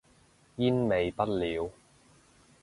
[0.55, 1.69] 煙味不了